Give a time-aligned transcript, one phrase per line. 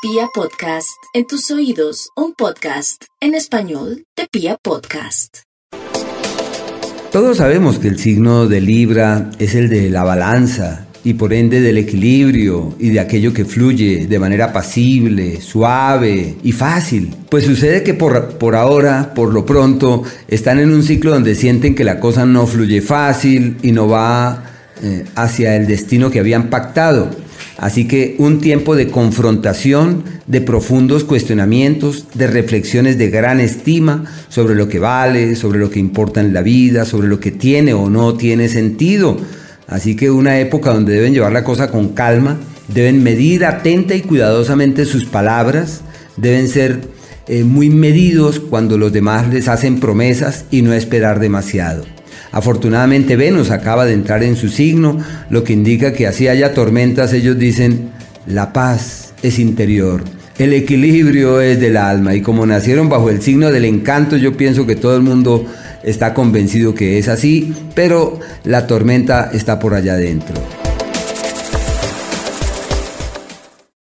[0.00, 5.38] Pia Podcast, en tus oídos, un podcast en español de Pia Podcast.
[7.10, 11.60] Todos sabemos que el signo de Libra es el de la balanza y por ende
[11.60, 17.12] del equilibrio y de aquello que fluye de manera pasible, suave y fácil.
[17.28, 21.74] Pues sucede que por, por ahora, por lo pronto, están en un ciclo donde sienten
[21.74, 24.44] que la cosa no fluye fácil y no va
[24.80, 27.10] eh, hacia el destino que habían pactado.
[27.58, 34.54] Así que un tiempo de confrontación, de profundos cuestionamientos, de reflexiones de gran estima sobre
[34.54, 37.90] lo que vale, sobre lo que importa en la vida, sobre lo que tiene o
[37.90, 39.18] no tiene sentido.
[39.66, 44.02] Así que una época donde deben llevar la cosa con calma, deben medir atenta y
[44.02, 45.80] cuidadosamente sus palabras,
[46.16, 46.82] deben ser
[47.26, 51.97] eh, muy medidos cuando los demás les hacen promesas y no esperar demasiado.
[52.32, 54.98] Afortunadamente Venus acaba de entrar en su signo,
[55.30, 57.90] lo que indica que así haya tormentas, ellos dicen,
[58.26, 60.02] la paz es interior,
[60.38, 64.66] el equilibrio es del alma y como nacieron bajo el signo del encanto, yo pienso
[64.66, 65.46] que todo el mundo
[65.82, 70.57] está convencido que es así, pero la tormenta está por allá adentro.